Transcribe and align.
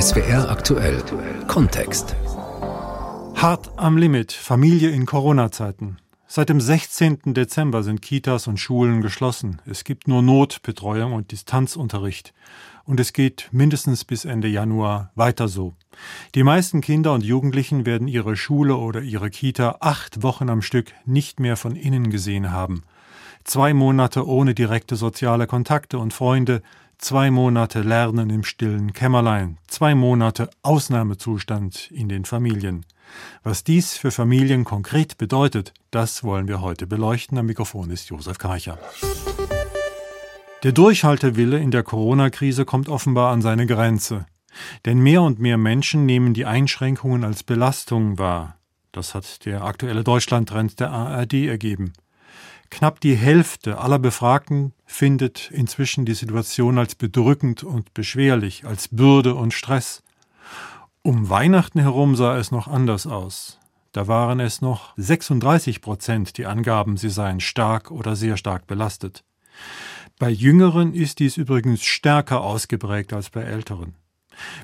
SWR 0.00 0.48
aktuell 0.48 1.02
Kontext. 1.48 2.14
Hart 3.34 3.70
am 3.76 3.96
Limit, 3.96 4.30
Familie 4.30 4.90
in 4.90 5.06
Corona-Zeiten. 5.06 5.96
Seit 6.28 6.50
dem 6.50 6.60
16. 6.60 7.34
Dezember 7.34 7.82
sind 7.82 8.00
Kitas 8.00 8.46
und 8.46 8.60
Schulen 8.60 9.00
geschlossen. 9.00 9.60
Es 9.66 9.82
gibt 9.82 10.06
nur 10.06 10.22
Notbetreuung 10.22 11.14
und 11.14 11.32
Distanzunterricht. 11.32 12.32
Und 12.84 13.00
es 13.00 13.12
geht 13.12 13.48
mindestens 13.50 14.04
bis 14.04 14.24
Ende 14.24 14.46
Januar 14.46 15.10
weiter 15.16 15.48
so. 15.48 15.74
Die 16.36 16.44
meisten 16.44 16.80
Kinder 16.80 17.12
und 17.12 17.24
Jugendlichen 17.24 17.84
werden 17.84 18.06
ihre 18.06 18.36
Schule 18.36 18.76
oder 18.76 19.00
ihre 19.00 19.30
Kita 19.30 19.78
acht 19.80 20.22
Wochen 20.22 20.48
am 20.48 20.62
Stück 20.62 20.92
nicht 21.06 21.40
mehr 21.40 21.56
von 21.56 21.74
innen 21.74 22.10
gesehen 22.10 22.52
haben. 22.52 22.84
Zwei 23.42 23.74
Monate 23.74 24.28
ohne 24.28 24.54
direkte 24.54 24.94
soziale 24.94 25.46
Kontakte 25.46 25.98
und 25.98 26.12
Freunde, 26.12 26.62
Zwei 27.00 27.30
Monate 27.30 27.82
Lernen 27.82 28.28
im 28.28 28.42
stillen 28.42 28.92
Kämmerlein, 28.92 29.58
zwei 29.68 29.94
Monate 29.94 30.50
Ausnahmezustand 30.62 31.92
in 31.92 32.08
den 32.08 32.24
Familien. 32.24 32.84
Was 33.44 33.62
dies 33.62 33.96
für 33.96 34.10
Familien 34.10 34.64
konkret 34.64 35.16
bedeutet, 35.16 35.72
das 35.92 36.24
wollen 36.24 36.48
wir 36.48 36.60
heute 36.60 36.88
beleuchten. 36.88 37.38
Am 37.38 37.46
Mikrofon 37.46 37.90
ist 37.90 38.10
Josef 38.10 38.38
Karcher. 38.38 38.78
Der 40.64 40.72
Durchhaltewille 40.72 41.60
in 41.60 41.70
der 41.70 41.84
Corona-Krise 41.84 42.64
kommt 42.64 42.88
offenbar 42.88 43.32
an 43.32 43.42
seine 43.42 43.66
Grenze. 43.66 44.26
Denn 44.84 44.98
mehr 44.98 45.22
und 45.22 45.38
mehr 45.38 45.56
Menschen 45.56 46.04
nehmen 46.04 46.34
die 46.34 46.46
Einschränkungen 46.46 47.22
als 47.22 47.44
Belastung 47.44 48.18
wahr. 48.18 48.56
Das 48.90 49.14
hat 49.14 49.46
der 49.46 49.62
aktuelle 49.62 50.02
Deutschlandtrend 50.02 50.80
der 50.80 50.90
ARD 50.90 51.34
ergeben. 51.34 51.92
Knapp 52.70 53.00
die 53.00 53.14
Hälfte 53.14 53.78
aller 53.78 54.00
Befragten 54.00 54.72
findet 54.88 55.50
inzwischen 55.52 56.06
die 56.06 56.14
Situation 56.14 56.78
als 56.78 56.94
bedrückend 56.94 57.62
und 57.62 57.92
beschwerlich, 57.94 58.64
als 58.64 58.88
Bürde 58.88 59.34
und 59.34 59.52
Stress. 59.52 60.02
Um 61.02 61.28
Weihnachten 61.28 61.78
herum 61.78 62.16
sah 62.16 62.36
es 62.38 62.50
noch 62.50 62.66
anders 62.66 63.06
aus. 63.06 63.60
Da 63.92 64.08
waren 64.08 64.40
es 64.40 64.60
noch 64.60 64.94
36 64.96 65.82
Prozent, 65.82 66.38
die 66.38 66.46
angaben, 66.46 66.96
sie 66.96 67.10
seien 67.10 67.40
stark 67.40 67.90
oder 67.90 68.16
sehr 68.16 68.36
stark 68.36 68.66
belastet. 68.66 69.24
Bei 70.18 70.30
Jüngeren 70.30 70.94
ist 70.94 71.20
dies 71.20 71.36
übrigens 71.36 71.84
stärker 71.84 72.40
ausgeprägt 72.40 73.12
als 73.12 73.30
bei 73.30 73.42
Älteren. 73.42 73.94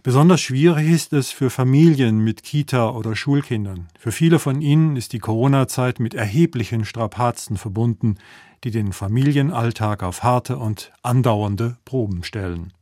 Besonders 0.03 0.41
schwierig 0.41 0.89
ist 0.89 1.13
es 1.13 1.31
für 1.31 1.51
Familien 1.51 2.19
mit 2.19 2.43
Kita 2.43 2.91
oder 2.91 3.15
Schulkindern. 3.15 3.89
Für 3.99 4.13
viele 4.13 4.39
von 4.39 4.61
ihnen 4.61 4.97
ist 4.97 5.13
die 5.13 5.19
Corona-Zeit 5.19 6.01
mit 6.01 6.15
erheblichen 6.15 6.85
Strapazen 6.85 7.57
verbunden, 7.57 8.17
die 8.65 8.71
den 8.71 8.93
Familienalltag 8.93 10.03
auf 10.03 10.23
harte 10.23 10.57
und 10.57 10.93
andauernde 11.03 11.77
Proben 11.85 12.25
stellen. 12.25 12.73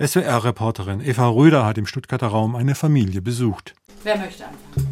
SWR-Reporterin 0.00 1.00
Eva 1.00 1.28
Röder 1.28 1.64
hat 1.64 1.78
im 1.78 1.86
Stuttgarter 1.86 2.26
Raum 2.26 2.56
eine 2.56 2.74
Familie 2.74 3.22
besucht. 3.22 3.74
Wer 4.02 4.18
möchte 4.18 4.44
anfangen? 4.44 4.83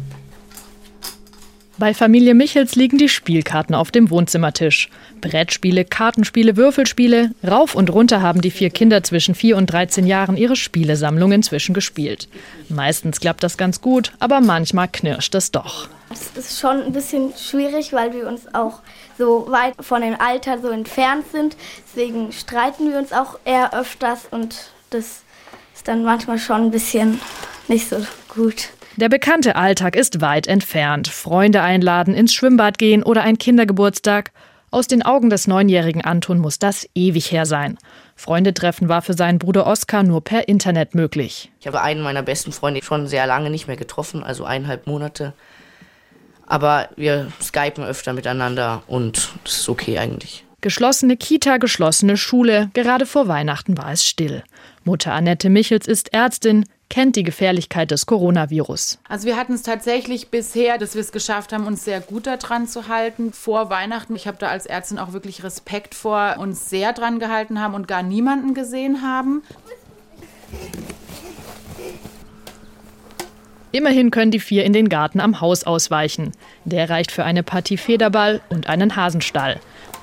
Bei 1.79 1.95
Familie 1.95 2.35
Michels 2.35 2.75
liegen 2.75 2.99
die 2.99 3.09
Spielkarten 3.09 3.73
auf 3.73 3.89
dem 3.89 4.11
Wohnzimmertisch. 4.11 4.89
Brettspiele, 5.21 5.85
Kartenspiele, 5.85 6.55
Würfelspiele. 6.55 7.31
Rauf 7.43 7.73
und 7.73 7.91
runter 7.91 8.21
haben 8.21 8.41
die 8.41 8.51
vier 8.51 8.69
Kinder 8.69 9.01
zwischen 9.03 9.33
4 9.33 9.57
und 9.57 9.67
13 9.67 10.05
Jahren 10.05 10.37
ihre 10.37 10.55
Spielesammlung 10.55 11.31
inzwischen 11.31 11.73
gespielt. 11.73 12.27
Meistens 12.69 13.19
klappt 13.19 13.41
das 13.41 13.57
ganz 13.57 13.81
gut, 13.81 14.13
aber 14.19 14.39
manchmal 14.39 14.87
knirscht 14.87 15.33
es 15.33 15.49
doch. 15.49 15.87
Es 16.11 16.37
ist 16.37 16.59
schon 16.59 16.79
ein 16.83 16.93
bisschen 16.93 17.33
schwierig, 17.35 17.91
weil 17.91 18.13
wir 18.13 18.27
uns 18.27 18.53
auch 18.53 18.81
so 19.17 19.47
weit 19.49 19.73
von 19.79 20.03
dem 20.03 20.15
Alter 20.19 20.59
so 20.61 20.69
entfernt 20.69 21.25
sind. 21.31 21.57
Deswegen 21.87 22.31
streiten 22.31 22.91
wir 22.91 22.99
uns 22.99 23.11
auch 23.11 23.39
eher 23.45 23.73
öfters 23.73 24.27
und 24.29 24.69
das 24.91 25.23
ist 25.73 25.87
dann 25.87 26.03
manchmal 26.03 26.37
schon 26.37 26.65
ein 26.65 26.71
bisschen 26.71 27.19
nicht 27.67 27.89
so 27.89 27.97
gut. 28.29 28.69
Der 28.95 29.09
bekannte 29.09 29.55
Alltag 29.55 29.95
ist 29.95 30.21
weit 30.21 30.45
entfernt. 30.45 31.07
Freunde 31.07 31.63
einladen, 31.63 32.13
ins 32.13 32.31
Schwimmbad 32.31 32.77
gehen 32.77 33.01
oder 33.01 33.23
ein 33.23 33.39
Kindergeburtstag. 33.39 34.31
Aus 34.69 34.87
den 34.87 35.01
Augen 35.01 35.31
des 35.31 35.47
neunjährigen 35.47 36.03
Anton 36.03 36.37
muss 36.37 36.59
das 36.59 36.87
ewig 36.93 37.31
her 37.31 37.47
sein. 37.47 37.79
Freunde 38.15 38.53
treffen 38.53 38.89
war 38.89 39.01
für 39.01 39.15
seinen 39.15 39.39
Bruder 39.39 39.65
Oskar 39.65 40.03
nur 40.03 40.23
per 40.23 40.47
Internet 40.47 40.93
möglich. 40.93 41.51
Ich 41.59 41.65
habe 41.65 41.81
einen 41.81 42.01
meiner 42.01 42.21
besten 42.21 42.51
Freunde 42.51 42.83
schon 42.83 43.07
sehr 43.07 43.25
lange 43.25 43.49
nicht 43.49 43.65
mehr 43.65 43.77
getroffen, 43.77 44.23
also 44.23 44.45
eineinhalb 44.45 44.85
Monate. 44.85 45.33
Aber 46.45 46.89
wir 46.95 47.31
skypen 47.41 47.83
öfter 47.83 48.13
miteinander 48.13 48.83
und 48.85 49.31
das 49.43 49.61
ist 49.61 49.69
okay 49.69 49.97
eigentlich. 49.97 50.45
Geschlossene 50.63 51.17
Kita, 51.17 51.57
geschlossene 51.57 52.15
Schule. 52.15 52.69
Gerade 52.73 53.05
vor 53.05 53.27
Weihnachten 53.27 53.77
war 53.77 53.91
es 53.91 54.05
still. 54.05 54.43
Mutter 54.85 55.11
Annette 55.11 55.49
Michels 55.49 55.89
ist 55.89 56.13
Ärztin 56.13 56.63
kennt 56.87 57.17
die 57.17 57.23
Gefährlichkeit 57.23 57.91
des 57.91 58.05
Coronavirus. 58.05 58.97
Also 59.09 59.27
wir 59.27 59.35
hatten 59.35 59.51
es 59.55 59.63
tatsächlich 59.63 60.29
bisher, 60.29 60.77
dass 60.77 60.93
wir 60.93 61.01
es 61.01 61.11
geschafft 61.11 61.51
haben, 61.51 61.67
uns 61.67 61.83
sehr 61.83 61.99
gut 61.99 62.27
daran 62.27 62.65
zu 62.65 62.87
halten. 62.87 63.33
Vor 63.33 63.69
Weihnachten, 63.69 64.15
ich 64.15 64.25
habe 64.25 64.37
da 64.39 64.47
als 64.47 64.65
Ärztin 64.65 64.99
auch 64.99 65.11
wirklich 65.11 65.43
Respekt 65.43 65.95
vor, 65.95 66.37
uns 66.39 66.69
sehr 66.69 66.93
dran 66.93 67.19
gehalten 67.19 67.59
haben 67.59 67.73
und 67.73 67.89
gar 67.89 68.01
niemanden 68.01 68.53
gesehen 68.53 69.01
haben. 69.01 69.43
Immerhin 73.73 74.11
können 74.11 74.31
die 74.31 74.39
vier 74.39 74.63
in 74.63 74.71
den 74.71 74.87
Garten 74.87 75.19
am 75.19 75.41
Haus 75.41 75.65
ausweichen. 75.65 76.31
Der 76.63 76.89
reicht 76.89 77.11
für 77.11 77.25
eine 77.25 77.43
Partie 77.43 77.75
Federball 77.75 78.39
und 78.47 78.67
einen 78.69 78.95
Hasenstall. 78.95 79.59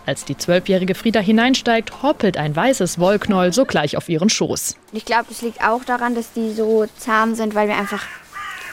Als 0.07 0.25
die 0.25 0.37
zwölfjährige 0.37 0.95
Frieda 0.95 1.21
hineinsteigt, 1.21 2.03
hoppelt 2.03 2.37
ein 2.37 2.55
weißes 2.55 2.99
Wollknäuel 2.99 3.53
sogleich 3.53 3.97
auf 3.97 4.09
ihren 4.09 4.31
Schoß. 4.31 4.77
Ich 4.93 5.05
glaube, 5.05 5.27
es 5.31 5.43
liegt 5.43 5.63
auch 5.63 5.85
daran, 5.85 6.15
dass 6.15 6.33
die 6.33 6.53
so 6.53 6.87
zahm 6.97 7.35
sind, 7.35 7.55
weil 7.55 7.69
wir 7.69 7.77
einfach 7.77 8.05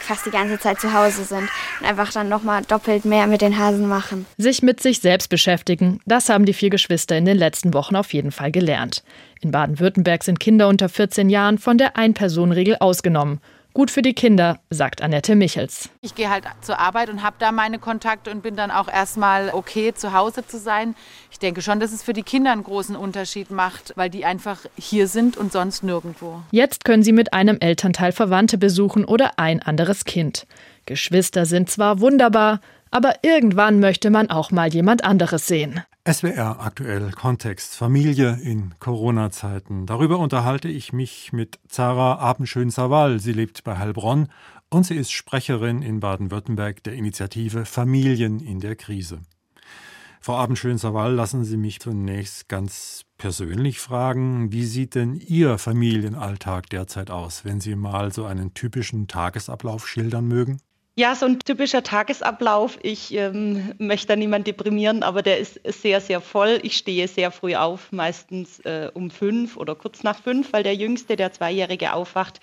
fast 0.08 0.26
die 0.26 0.32
ganze 0.32 0.58
Zeit 0.58 0.80
zu 0.80 0.94
Hause 0.94 1.26
sind 1.26 1.50
und 1.82 1.86
einfach 1.86 2.12
dann 2.14 2.30
nochmal 2.30 2.64
doppelt 2.64 3.04
mehr 3.04 3.28
mit 3.28 3.42
den 3.42 3.58
Hasen 3.58 3.88
machen. 3.88 4.26
Sich 4.38 4.62
mit 4.62 4.82
sich 4.82 5.00
selbst 5.00 5.28
beschäftigen, 5.28 6.00
das 6.06 6.30
haben 6.30 6.46
die 6.46 6.54
vier 6.54 6.70
Geschwister 6.70 7.18
in 7.18 7.26
den 7.26 7.38
letzten 7.38 7.74
Wochen 7.74 7.96
auf 7.96 8.14
jeden 8.14 8.32
Fall 8.32 8.52
gelernt. 8.52 9.04
In 9.42 9.52
Baden-Württemberg 9.52 10.24
sind 10.24 10.40
Kinder 10.40 10.70
unter 10.70 10.88
14 10.88 11.30
Jahren 11.30 11.58
von 11.58 11.78
der 11.78 11.98
Ein-Personen-Regel 11.98 12.78
ausgenommen. 12.80 13.42
Gut 13.78 13.92
für 13.92 14.02
die 14.02 14.16
Kinder, 14.16 14.58
sagt 14.72 15.04
Annette 15.04 15.36
Michels. 15.36 15.92
Ich 16.02 16.16
gehe 16.16 16.32
halt 16.32 16.46
zur 16.62 16.80
Arbeit 16.80 17.12
und 17.12 17.22
habe 17.22 17.36
da 17.38 17.52
meine 17.52 17.78
Kontakte 17.78 18.32
und 18.32 18.42
bin 18.42 18.56
dann 18.56 18.72
auch 18.72 18.88
erstmal 18.88 19.52
okay, 19.54 19.94
zu 19.94 20.14
Hause 20.14 20.44
zu 20.48 20.58
sein. 20.58 20.96
Ich 21.30 21.38
denke 21.38 21.62
schon, 21.62 21.80
dass 21.80 21.92
es 21.92 22.02
für 22.02 22.14
die 22.14 22.24
Kinder 22.24 22.52
einen 22.52 22.64
großen 22.64 22.96
Unterschied 22.96 23.52
macht, 23.52 23.94
weil 23.96 24.10
die 24.10 24.26
einfach 24.26 24.62
hier 24.80 25.08
sind 25.08 25.38
und 25.38 25.52
sonst 25.52 25.84
nirgendwo. 25.84 26.42
Jetzt 26.50 26.86
können 26.86 27.04
sie 27.04 27.12
mit 27.12 27.34
einem 27.34 27.60
Elternteil 27.60 28.14
Verwandte 28.14 28.58
besuchen 28.58 29.06
oder 29.06 29.38
ein 29.38 29.62
anderes 29.62 30.06
Kind. 30.06 30.48
Geschwister 30.88 31.46
sind 31.46 31.70
zwar 31.70 32.00
wunderbar, 32.00 32.62
aber 32.90 33.14
irgendwann 33.22 33.80
möchte 33.80 34.10
man 34.10 34.32
auch 34.32 34.50
mal 34.50 34.74
jemand 34.74 35.04
anderes 35.04 35.46
sehen. 35.46 35.84
SWR 36.10 36.62
aktuell 36.62 37.12
Kontext 37.12 37.76
Familie 37.76 38.40
in 38.42 38.74
Corona-Zeiten. 38.80 39.86
Darüber 39.86 40.20
unterhalte 40.20 40.70
ich 40.70 40.94
mich 40.94 41.34
mit 41.34 41.60
Zara 41.68 42.20
Abenschön-Saval. 42.20 43.20
Sie 43.20 43.34
lebt 43.34 43.66
bei 43.66 43.78
Heilbronn 43.78 44.30
und 44.70 44.86
sie 44.86 44.96
ist 44.96 45.12
Sprecherin 45.12 45.82
in 45.82 46.00
Baden-Württemberg 46.00 46.82
der 46.84 46.94
Initiative 46.94 47.66
Familien 47.66 48.40
in 48.40 48.62
der 48.62 48.78
Krise. 48.78 49.20
Frau 50.22 50.38
Abendschön-Saval, 50.38 51.14
lassen 51.14 51.44
Sie 51.44 51.58
mich 51.58 51.82
zunächst 51.82 52.48
ganz 52.48 53.04
persönlich 53.18 53.82
fragen, 53.82 54.54
wie 54.54 54.64
sieht 54.64 54.96
denn 54.96 55.14
Ihr 55.14 55.58
Familienalltag 55.58 56.70
derzeit 56.70 57.12
aus, 57.12 57.44
wenn 57.44 57.60
Sie 57.60 57.76
mal 57.76 58.14
so 58.14 58.24
einen 58.24 58.54
typischen 58.54 59.10
Tagesablauf 59.10 59.86
schildern 59.86 60.26
mögen? 60.26 60.62
Ja, 61.00 61.14
so 61.14 61.28
ein 61.28 61.38
typischer 61.38 61.84
Tagesablauf. 61.84 62.80
Ich 62.82 63.14
ähm, 63.14 63.72
möchte 63.78 64.08
da 64.08 64.16
niemand 64.16 64.48
deprimieren, 64.48 65.04
aber 65.04 65.22
der 65.22 65.38
ist 65.38 65.60
sehr, 65.64 66.02
sehr 66.02 66.22
voll. 66.22 66.60
Ich 66.64 66.76
stehe 66.76 67.08
sehr 67.08 67.30
früh 67.30 67.54
auf, 67.54 67.92
meistens 67.92 68.60
äh, 68.62 68.90
um 68.96 69.12
fünf 69.12 69.58
oder 69.58 69.76
kurz 69.76 70.02
nach 70.02 70.20
fünf, 70.20 70.54
weil 70.54 70.64
der 70.64 70.74
Jüngste, 70.74 71.16
der 71.16 71.32
Zweijährige, 71.32 71.94
aufwacht. 71.94 72.40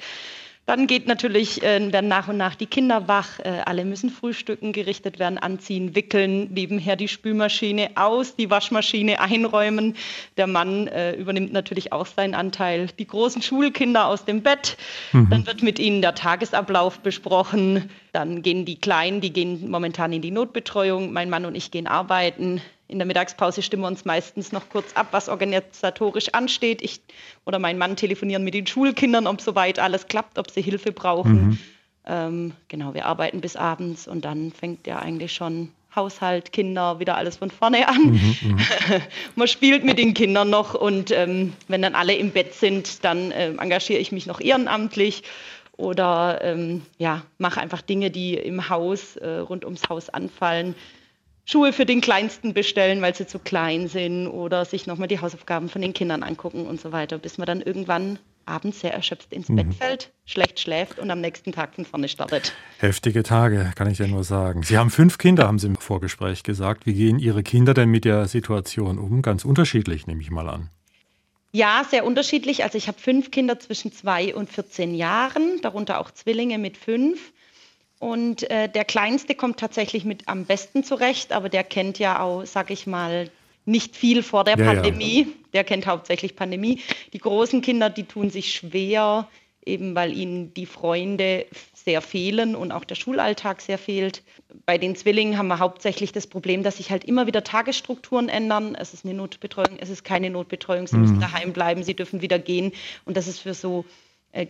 Dann 0.66 0.86
geht 0.86 1.06
natürlich, 1.06 1.62
äh, 1.62 1.92
werden 1.92 2.08
nach 2.08 2.28
und 2.28 2.38
nach 2.38 2.54
die 2.54 2.66
Kinder 2.66 3.06
wach. 3.06 3.38
Äh, 3.40 3.62
alle 3.66 3.84
müssen 3.84 4.08
frühstücken, 4.08 4.72
gerichtet 4.72 5.18
werden, 5.18 5.36
anziehen, 5.36 5.94
wickeln, 5.94 6.50
nebenher 6.52 6.96
die 6.96 7.08
Spülmaschine 7.08 7.90
aus, 7.96 8.34
die 8.34 8.48
Waschmaschine 8.48 9.20
einräumen. 9.20 9.94
Der 10.38 10.46
Mann 10.46 10.88
äh, 10.88 11.12
übernimmt 11.16 11.52
natürlich 11.52 11.92
auch 11.92 12.06
seinen 12.06 12.34
Anteil. 12.34 12.88
Die 12.98 13.06
großen 13.06 13.42
Schulkinder 13.42 14.06
aus 14.06 14.24
dem 14.24 14.42
Bett. 14.42 14.78
Mhm. 15.12 15.28
Dann 15.28 15.46
wird 15.46 15.62
mit 15.62 15.78
ihnen 15.78 16.00
der 16.00 16.14
Tagesablauf 16.14 17.00
besprochen. 17.00 17.90
Dann 18.12 18.40
gehen 18.40 18.64
die 18.64 18.76
Kleinen, 18.76 19.20
die 19.20 19.34
gehen 19.34 19.70
momentan 19.70 20.12
in 20.12 20.22
die 20.22 20.30
Notbetreuung. 20.30 21.12
Mein 21.12 21.28
Mann 21.28 21.44
und 21.44 21.56
ich 21.56 21.72
gehen 21.72 21.86
arbeiten. 21.86 22.62
In 22.86 22.98
der 22.98 23.06
Mittagspause 23.06 23.62
stimmen 23.62 23.82
wir 23.82 23.88
uns 23.88 24.04
meistens 24.04 24.52
noch 24.52 24.68
kurz 24.68 24.92
ab, 24.94 25.08
was 25.10 25.28
organisatorisch 25.28 26.28
ansteht. 26.34 26.82
Ich 26.82 27.00
oder 27.44 27.58
mein 27.58 27.78
Mann 27.78 27.96
telefonieren 27.96 28.44
mit 28.44 28.54
den 28.54 28.66
Schulkindern, 28.66 29.26
ob 29.26 29.40
soweit 29.40 29.78
alles 29.78 30.06
klappt, 30.06 30.38
ob 30.38 30.50
sie 30.50 30.62
Hilfe 30.62 30.92
brauchen. 30.92 31.46
Mhm. 31.46 31.58
Ähm, 32.06 32.52
genau, 32.68 32.92
wir 32.92 33.06
arbeiten 33.06 33.40
bis 33.40 33.56
abends 33.56 34.06
und 34.06 34.24
dann 34.24 34.52
fängt 34.52 34.86
ja 34.86 34.98
eigentlich 34.98 35.32
schon 35.32 35.70
Haushalt, 35.96 36.52
Kinder, 36.52 36.98
wieder 36.98 37.16
alles 37.16 37.36
von 37.36 37.50
vorne 37.50 37.88
an. 37.88 38.02
Mhm, 38.02 38.36
mhm. 38.42 38.58
Man 39.36 39.48
spielt 39.48 39.84
mit 39.84 39.98
den 39.98 40.12
Kindern 40.12 40.50
noch 40.50 40.74
und 40.74 41.10
ähm, 41.10 41.54
wenn 41.68 41.82
dann 41.82 41.94
alle 41.94 42.14
im 42.14 42.32
Bett 42.32 42.54
sind, 42.54 43.04
dann 43.04 43.30
äh, 43.30 43.48
engagiere 43.56 44.00
ich 44.00 44.12
mich 44.12 44.26
noch 44.26 44.40
ehrenamtlich 44.40 45.22
oder 45.76 46.40
ähm, 46.42 46.82
ja, 46.98 47.22
mache 47.38 47.60
einfach 47.60 47.80
Dinge, 47.80 48.10
die 48.10 48.34
im 48.34 48.68
Haus, 48.68 49.16
äh, 49.16 49.38
rund 49.38 49.64
ums 49.64 49.88
Haus 49.88 50.08
anfallen. 50.08 50.74
Schuhe 51.44 51.72
für 51.72 51.84
den 51.84 52.00
Kleinsten 52.00 52.54
bestellen, 52.54 53.02
weil 53.02 53.14
sie 53.14 53.26
zu 53.26 53.38
klein 53.38 53.88
sind 53.88 54.28
oder 54.28 54.64
sich 54.64 54.86
nochmal 54.86 55.08
die 55.08 55.20
Hausaufgaben 55.20 55.68
von 55.68 55.82
den 55.82 55.92
Kindern 55.92 56.22
angucken 56.22 56.66
und 56.66 56.80
so 56.80 56.90
weiter, 56.92 57.18
bis 57.18 57.36
man 57.36 57.46
dann 57.46 57.60
irgendwann 57.60 58.18
abends 58.46 58.80
sehr 58.80 58.94
erschöpft 58.94 59.32
ins 59.32 59.48
mhm. 59.48 59.56
Bett 59.56 59.74
fällt, 59.74 60.12
schlecht 60.24 60.60
schläft 60.60 60.98
und 60.98 61.10
am 61.10 61.20
nächsten 61.20 61.52
Tag 61.52 61.74
von 61.74 61.84
vorne 61.84 62.08
startet. 62.08 62.52
Heftige 62.78 63.22
Tage, 63.22 63.72
kann 63.74 63.90
ich 63.90 63.98
ja 63.98 64.06
nur 64.06 64.24
sagen. 64.24 64.62
Sie 64.62 64.78
haben 64.78 64.90
fünf 64.90 65.18
Kinder, 65.18 65.46
haben 65.46 65.58
Sie 65.58 65.66
im 65.66 65.76
Vorgespräch 65.76 66.42
gesagt. 66.42 66.86
Wie 66.86 66.94
gehen 66.94 67.18
Ihre 67.18 67.42
Kinder 67.42 67.74
denn 67.74 67.90
mit 67.90 68.04
der 68.04 68.26
Situation 68.26 68.98
um? 68.98 69.22
Ganz 69.22 69.44
unterschiedlich, 69.44 70.06
nehme 70.06 70.20
ich 70.20 70.30
mal 70.30 70.48
an. 70.48 70.70
Ja, 71.52 71.84
sehr 71.88 72.04
unterschiedlich. 72.04 72.64
Also 72.64 72.78
ich 72.78 72.88
habe 72.88 72.98
fünf 72.98 73.30
Kinder 73.30 73.60
zwischen 73.60 73.92
zwei 73.92 74.34
und 74.34 74.50
14 74.50 74.94
Jahren, 74.94 75.60
darunter 75.62 76.00
auch 76.00 76.10
Zwillinge 76.10 76.58
mit 76.58 76.76
fünf. 76.76 77.32
Und 77.98 78.50
äh, 78.50 78.68
der 78.68 78.84
Kleinste 78.84 79.34
kommt 79.34 79.58
tatsächlich 79.58 80.04
mit 80.04 80.28
am 80.28 80.44
besten 80.44 80.84
zurecht, 80.84 81.32
aber 81.32 81.48
der 81.48 81.64
kennt 81.64 81.98
ja 81.98 82.20
auch, 82.20 82.44
sag 82.44 82.70
ich 82.70 82.86
mal, 82.86 83.30
nicht 83.66 83.96
viel 83.96 84.22
vor 84.22 84.44
der 84.44 84.58
ja, 84.58 84.64
Pandemie. 84.64 85.20
Ja. 85.20 85.26
Der 85.54 85.64
kennt 85.64 85.86
hauptsächlich 85.86 86.36
Pandemie. 86.36 86.80
Die 87.12 87.18
großen 87.18 87.62
Kinder, 87.62 87.88
die 87.90 88.04
tun 88.04 88.30
sich 88.30 88.52
schwer, 88.52 89.28
eben 89.64 89.94
weil 89.94 90.12
ihnen 90.12 90.52
die 90.54 90.66
Freunde 90.66 91.46
sehr 91.72 92.02
fehlen 92.02 92.54
und 92.54 92.72
auch 92.72 92.84
der 92.84 92.94
Schulalltag 92.94 93.60
sehr 93.60 93.78
fehlt. 93.78 94.22
Bei 94.66 94.78
den 94.78 94.96
Zwillingen 94.96 95.38
haben 95.38 95.48
wir 95.48 95.58
hauptsächlich 95.58 96.12
das 96.12 96.26
Problem, 96.26 96.62
dass 96.62 96.78
sich 96.78 96.90
halt 96.90 97.04
immer 97.04 97.26
wieder 97.26 97.44
Tagesstrukturen 97.44 98.28
ändern. 98.28 98.74
Es 98.74 98.94
ist 98.94 99.04
eine 99.04 99.14
Notbetreuung, 99.14 99.78
es 99.78 99.90
ist 99.90 100.04
keine 100.04 100.30
Notbetreuung, 100.30 100.86
sie 100.86 100.96
mhm. 100.96 101.02
müssen 101.02 101.20
daheim 101.20 101.52
bleiben, 101.52 101.82
sie 101.82 101.94
dürfen 101.94 102.20
wieder 102.20 102.38
gehen. 102.38 102.72
Und 103.04 103.16
das 103.16 103.26
ist 103.26 103.40
für 103.40 103.54
so 103.54 103.84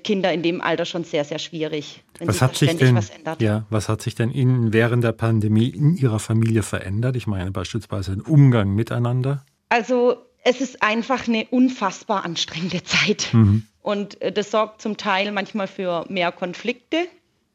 Kinder 0.03 0.33
in 0.33 0.43
dem 0.43 0.63
Alter 0.63 0.87
schon 0.87 1.05
sehr, 1.05 1.25
sehr 1.25 1.39
schwierig. 1.39 2.03
was 2.21 2.41
hat 2.41 2.57
sich 2.57 2.75
denn, 2.77 2.97
was 2.97 3.13
Ja, 3.39 3.67
was 3.69 3.91
hat 3.91 4.01
sich 4.01 4.15
denn 4.15 4.31
in, 4.31 4.73
während 4.73 5.05
der 5.05 5.13
Pandemie 5.13 5.69
in 5.69 5.97
Ihrer 5.97 6.19
Familie 6.19 6.63
verändert? 6.63 7.17
Ich 7.17 7.27
meine 7.27 7.51
beispielsweise 7.51 8.13
den 8.13 8.23
Umgang 8.23 8.75
miteinander. 8.75 9.45
Also 9.69 10.17
es 10.43 10.63
ist 10.63 10.83
einfach 10.83 11.29
eine 11.29 11.47
unfassbar 11.51 12.25
anstrengende 12.25 12.83
Zeit. 12.85 13.29
Mhm. 13.33 13.67
Und 13.83 14.21
äh, 14.23 14.33
das 14.33 14.51
sorgt 14.51 14.81
zum 14.81 14.97
Teil 14.97 15.33
manchmal 15.33 15.67
für 15.67 16.07
mehr 16.09 16.33
Konflikte, 16.33 17.07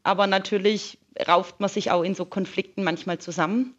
aber 0.04 0.28
natürlich 0.28 1.00
rauft 1.28 1.60
man 1.60 1.70
sich 1.70 1.90
auch 1.90 2.04
in 2.04 2.14
so 2.14 2.26
Konflikten 2.26 2.84
manchmal 2.84 3.18
zusammen. 3.18 3.74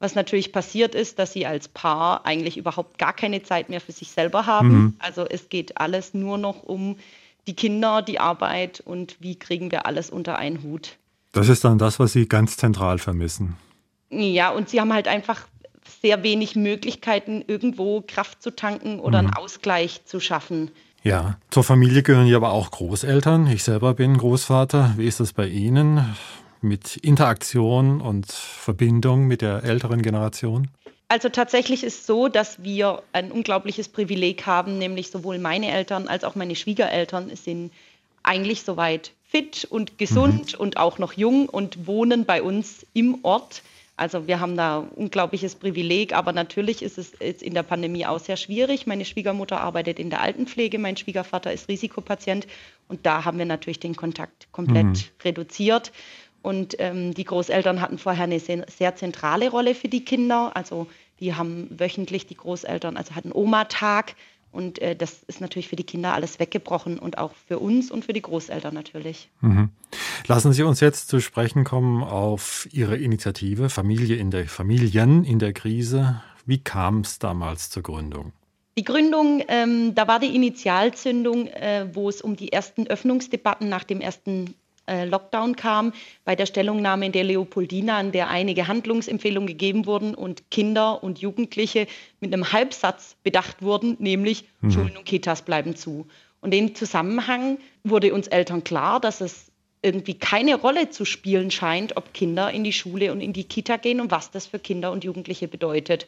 Was 0.00 0.16
natürlich 0.16 0.50
passiert 0.50 0.96
ist, 0.96 1.20
dass 1.20 1.32
sie 1.32 1.46
als 1.46 1.68
Paar 1.68 2.26
eigentlich 2.26 2.56
überhaupt 2.56 2.98
gar 2.98 3.12
keine 3.12 3.44
Zeit 3.44 3.68
mehr 3.68 3.80
für 3.80 3.92
sich 3.92 4.10
selber 4.10 4.46
haben. 4.46 4.68
Mhm. 4.68 4.96
Also 4.98 5.24
es 5.24 5.48
geht 5.48 5.78
alles 5.78 6.12
nur 6.12 6.38
noch 6.38 6.64
um 6.64 6.96
die 7.46 7.54
Kinder, 7.54 8.02
die 8.02 8.20
Arbeit 8.20 8.80
und 8.80 9.16
wie 9.20 9.38
kriegen 9.38 9.70
wir 9.70 9.86
alles 9.86 10.10
unter 10.10 10.38
einen 10.38 10.62
Hut. 10.62 10.98
Das 11.32 11.48
ist 11.48 11.64
dann 11.64 11.78
das, 11.78 11.98
was 11.98 12.12
Sie 12.12 12.28
ganz 12.28 12.56
zentral 12.56 12.98
vermissen. 12.98 13.56
Ja, 14.10 14.50
und 14.50 14.68
Sie 14.68 14.80
haben 14.80 14.92
halt 14.92 15.08
einfach 15.08 15.46
sehr 16.02 16.22
wenig 16.22 16.56
Möglichkeiten, 16.56 17.42
irgendwo 17.46 18.02
Kraft 18.06 18.42
zu 18.42 18.54
tanken 18.54 19.00
oder 19.00 19.22
mhm. 19.22 19.28
einen 19.28 19.36
Ausgleich 19.36 20.04
zu 20.04 20.20
schaffen. 20.20 20.70
Ja, 21.02 21.38
zur 21.50 21.64
Familie 21.64 22.02
gehören 22.02 22.26
ja 22.26 22.36
aber 22.36 22.52
auch 22.52 22.70
Großeltern. 22.70 23.48
Ich 23.48 23.64
selber 23.64 23.94
bin 23.94 24.16
Großvater. 24.18 24.94
Wie 24.96 25.06
ist 25.06 25.18
das 25.18 25.32
bei 25.32 25.48
Ihnen 25.48 26.14
mit 26.60 26.96
Interaktion 26.98 28.00
und 28.00 28.30
Verbindung 28.30 29.26
mit 29.26 29.42
der 29.42 29.64
älteren 29.64 30.02
Generation? 30.02 30.68
Also 31.12 31.28
tatsächlich 31.28 31.84
ist 31.84 32.00
es 32.00 32.06
so, 32.06 32.28
dass 32.28 32.64
wir 32.64 33.02
ein 33.12 33.30
unglaubliches 33.30 33.90
Privileg 33.90 34.46
haben, 34.46 34.78
nämlich 34.78 35.10
sowohl 35.10 35.38
meine 35.38 35.70
Eltern 35.70 36.08
als 36.08 36.24
auch 36.24 36.36
meine 36.36 36.56
Schwiegereltern 36.56 37.36
sind 37.36 37.70
eigentlich 38.22 38.62
soweit 38.62 39.12
fit 39.22 39.66
und 39.68 39.98
gesund 39.98 40.54
mhm. 40.54 40.60
und 40.60 40.76
auch 40.78 40.98
noch 40.98 41.12
jung 41.12 41.50
und 41.50 41.86
wohnen 41.86 42.24
bei 42.24 42.42
uns 42.42 42.86
im 42.94 43.18
Ort. 43.24 43.60
Also 43.94 44.26
wir 44.26 44.40
haben 44.40 44.56
da 44.56 44.78
unglaubliches 44.78 45.56
Privileg, 45.56 46.14
aber 46.14 46.32
natürlich 46.32 46.80
ist 46.80 46.96
es 46.96 47.12
jetzt 47.20 47.42
in 47.42 47.52
der 47.52 47.62
Pandemie 47.62 48.06
auch 48.06 48.18
sehr 48.18 48.38
schwierig. 48.38 48.86
Meine 48.86 49.04
Schwiegermutter 49.04 49.60
arbeitet 49.60 49.98
in 49.98 50.08
der 50.08 50.22
Altenpflege, 50.22 50.78
mein 50.78 50.96
Schwiegervater 50.96 51.52
ist 51.52 51.68
Risikopatient 51.68 52.46
und 52.88 53.04
da 53.04 53.26
haben 53.26 53.36
wir 53.36 53.44
natürlich 53.44 53.80
den 53.80 53.96
Kontakt 53.96 54.50
komplett 54.50 54.86
mhm. 54.86 55.02
reduziert. 55.24 55.92
Und 56.42 56.76
ähm, 56.78 57.14
die 57.14 57.24
Großeltern 57.24 57.80
hatten 57.80 57.98
vorher 57.98 58.24
eine 58.24 58.40
sehr 58.40 58.96
zentrale 58.96 59.50
Rolle 59.50 59.74
für 59.74 59.88
die 59.88 60.04
Kinder. 60.04 60.50
Also 60.54 60.88
die 61.20 61.34
haben 61.34 61.68
wöchentlich 61.70 62.26
die 62.26 62.36
Großeltern, 62.36 62.96
also 62.96 63.14
hatten 63.14 63.32
Oma-Tag. 63.32 64.16
Und 64.50 64.80
äh, 64.80 64.94
das 64.94 65.22
ist 65.26 65.40
natürlich 65.40 65.68
für 65.68 65.76
die 65.76 65.84
Kinder 65.84 66.12
alles 66.12 66.38
weggebrochen 66.38 66.98
und 66.98 67.16
auch 67.16 67.32
für 67.48 67.58
uns 67.58 67.90
und 67.90 68.04
für 68.04 68.12
die 68.12 68.20
Großeltern 68.20 68.74
natürlich. 68.74 69.30
Mhm. 69.40 69.70
Lassen 70.26 70.52
Sie 70.52 70.62
uns 70.62 70.80
jetzt 70.80 71.08
zu 71.08 71.20
sprechen 71.20 71.64
kommen 71.64 72.02
auf 72.02 72.68
Ihre 72.70 72.98
Initiative 72.98 73.70
Familie 73.70 74.16
in 74.16 74.30
der 74.30 74.46
Familien 74.46 75.24
in 75.24 75.38
der 75.38 75.54
Krise. 75.54 76.22
Wie 76.44 76.58
kam 76.58 77.00
es 77.00 77.18
damals 77.18 77.70
zur 77.70 77.82
Gründung? 77.82 78.32
Die 78.76 78.84
Gründung, 78.84 79.42
ähm, 79.48 79.94
da 79.94 80.08
war 80.08 80.18
die 80.18 80.34
Initialzündung, 80.34 81.46
äh, 81.46 81.86
wo 81.92 82.08
es 82.08 82.20
um 82.22 82.36
die 82.36 82.52
ersten 82.52 82.86
Öffnungsdebatten 82.86 83.68
nach 83.68 83.84
dem 83.84 84.00
ersten 84.00 84.54
Lockdown 84.86 85.56
kam, 85.56 85.92
bei 86.24 86.34
der 86.34 86.46
Stellungnahme 86.46 87.06
in 87.06 87.12
der 87.12 87.24
Leopoldina, 87.24 88.00
in 88.00 88.12
der 88.12 88.28
einige 88.28 88.68
Handlungsempfehlungen 88.68 89.46
gegeben 89.46 89.86
wurden 89.86 90.14
und 90.14 90.50
Kinder 90.50 91.02
und 91.02 91.20
Jugendliche 91.20 91.86
mit 92.20 92.32
einem 92.32 92.52
Halbsatz 92.52 93.16
bedacht 93.22 93.62
wurden, 93.62 93.96
nämlich 93.98 94.44
mhm. 94.60 94.70
Schulen 94.70 94.96
und 94.96 95.04
Kitas 95.04 95.42
bleiben 95.42 95.76
zu. 95.76 96.06
Und 96.40 96.52
in 96.52 96.68
dem 96.68 96.74
Zusammenhang 96.74 97.58
wurde 97.84 98.12
uns 98.12 98.26
Eltern 98.26 98.64
klar, 98.64 98.98
dass 98.98 99.20
es 99.20 99.52
irgendwie 99.82 100.14
keine 100.14 100.56
Rolle 100.56 100.90
zu 100.90 101.04
spielen 101.04 101.50
scheint, 101.50 101.96
ob 101.96 102.12
Kinder 102.14 102.50
in 102.50 102.64
die 102.64 102.72
Schule 102.72 103.12
und 103.12 103.20
in 103.20 103.32
die 103.32 103.44
Kita 103.44 103.76
gehen 103.76 104.00
und 104.00 104.10
was 104.10 104.30
das 104.30 104.46
für 104.46 104.58
Kinder 104.58 104.92
und 104.92 105.04
Jugendliche 105.04 105.48
bedeutet. 105.48 106.06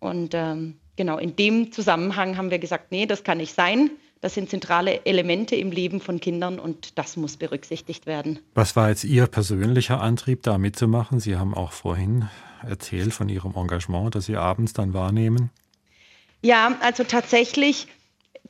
Und 0.00 0.34
ähm, 0.34 0.76
genau 0.96 1.18
in 1.18 1.36
dem 1.36 1.72
Zusammenhang 1.72 2.36
haben 2.36 2.50
wir 2.50 2.58
gesagt, 2.58 2.92
nee, 2.92 3.06
das 3.06 3.24
kann 3.24 3.38
nicht 3.38 3.54
sein. 3.54 3.90
Das 4.20 4.34
sind 4.34 4.48
zentrale 4.48 5.04
Elemente 5.04 5.56
im 5.56 5.70
Leben 5.70 6.00
von 6.00 6.20
Kindern 6.20 6.58
und 6.58 6.98
das 6.98 7.16
muss 7.16 7.36
berücksichtigt 7.36 8.06
werden. 8.06 8.38
Was 8.54 8.74
war 8.74 8.88
jetzt 8.88 9.04
Ihr 9.04 9.26
persönlicher 9.26 10.00
Antrieb, 10.00 10.42
da 10.42 10.58
mitzumachen? 10.58 11.20
Sie 11.20 11.36
haben 11.36 11.54
auch 11.54 11.72
vorhin 11.72 12.28
erzählt 12.66 13.12
von 13.12 13.28
Ihrem 13.28 13.54
Engagement, 13.54 14.14
das 14.14 14.26
Sie 14.26 14.36
abends 14.36 14.72
dann 14.72 14.94
wahrnehmen. 14.94 15.50
Ja, 16.42 16.76
also 16.80 17.04
tatsächlich 17.04 17.88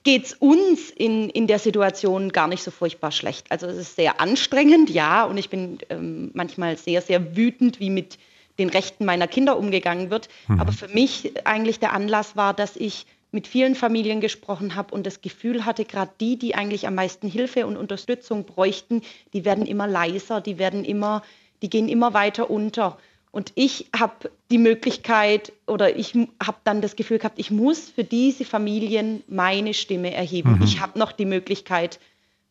geht 0.04 0.26
es 0.26 0.34
uns 0.34 0.90
in, 0.90 1.30
in 1.30 1.46
der 1.46 1.58
Situation 1.58 2.30
gar 2.30 2.46
nicht 2.46 2.62
so 2.62 2.70
furchtbar 2.70 3.10
schlecht. 3.10 3.50
Also 3.50 3.66
es 3.66 3.76
ist 3.76 3.96
sehr 3.96 4.20
anstrengend, 4.20 4.88
ja, 4.88 5.25
und 5.25 5.37
ich 5.37 5.50
bin 5.50 5.78
ähm, 5.90 6.30
manchmal 6.32 6.76
sehr, 6.76 7.02
sehr 7.02 7.37
wütend, 7.37 7.80
wie 7.80 7.90
mit 7.90 8.18
den 8.58 8.68
Rechten 8.68 9.04
meiner 9.04 9.26
Kinder 9.26 9.58
umgegangen 9.58 10.11
wird. 10.11 10.28
Mhm. 10.49 10.61
Aber 10.61 10.73
für 10.73 10.88
mich 10.88 11.32
eigentlich 11.44 11.80
der 11.80 11.92
Anlass 11.92 12.37
war, 12.37 12.54
dass 12.54 12.76
ich 12.76 13.06
mit 13.37 13.47
vielen 13.47 13.75
Familien 13.75 14.23
gesprochen 14.23 14.76
habe 14.76 14.95
und 14.95 15.07
das 15.07 15.21
Gefühl 15.21 15.66
hatte, 15.66 15.85
gerade 15.85 16.11
die, 16.21 16.38
die 16.38 16.55
eigentlich 16.55 16.87
am 16.87 16.95
meisten 16.95 17.28
Hilfe 17.28 17.66
und 17.66 17.76
Unterstützung 17.76 18.47
bräuchten, 18.47 19.02
die 19.35 19.45
werden 19.45 19.66
immer 19.66 19.87
leiser, 19.87 20.40
die 20.40 20.57
werden 20.57 20.87
immer, 20.87 21.23
die 21.61 21.69
gehen 21.69 21.90
immer 21.90 22.14
weiter 22.14 22.49
unter. 22.49 22.97
Und 23.33 23.52
ich 23.55 23.90
habe 23.95 24.31
die 24.50 24.57
Möglichkeit 24.57 25.52
oder 25.66 25.95
ich 25.99 26.14
habe 26.43 26.57
dann 26.64 26.81
das 26.81 26.97
Gefühl 26.97 27.19
gehabt, 27.19 27.38
ich 27.38 27.50
muss 27.50 27.90
für 27.90 28.05
diese 28.05 28.47
Familien 28.47 29.23
meine 29.28 29.75
Stimme 29.75 30.14
erheben. 30.14 30.55
Mhm. 30.55 30.62
Ich 30.62 30.81
habe 30.81 30.99
noch 30.99 31.12
die 31.12 31.26
Möglichkeit, 31.26 32.00